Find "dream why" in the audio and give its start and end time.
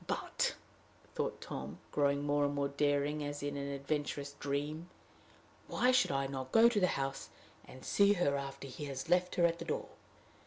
4.39-5.91